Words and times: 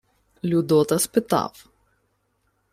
Людота 0.43 0.99
спитав: 0.99 1.67